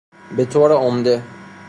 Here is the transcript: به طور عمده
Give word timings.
به 0.37 0.45
طور 0.45 0.71
عمده 0.71 1.23